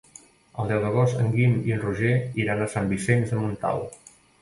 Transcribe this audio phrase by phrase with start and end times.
[0.63, 2.17] El deu d'agost en Guim i en Roger
[2.47, 4.05] iran a Sant Vicenç de Montalt.